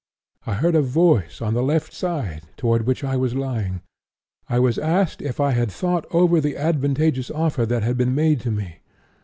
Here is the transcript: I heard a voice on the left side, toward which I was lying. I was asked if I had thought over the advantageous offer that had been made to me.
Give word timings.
I 0.47 0.55
heard 0.55 0.73
a 0.73 0.81
voice 0.81 1.43
on 1.43 1.53
the 1.53 1.61
left 1.61 1.93
side, 1.93 2.45
toward 2.57 2.87
which 2.87 3.03
I 3.03 3.15
was 3.17 3.35
lying. 3.35 3.81
I 4.49 4.57
was 4.57 4.79
asked 4.79 5.21
if 5.21 5.39
I 5.39 5.51
had 5.51 5.69
thought 5.71 6.07
over 6.09 6.41
the 6.41 6.57
advantageous 6.57 7.29
offer 7.29 7.67
that 7.67 7.83
had 7.83 7.97
been 7.97 8.15
made 8.15 8.39
to 8.39 8.49
me. 8.49 8.77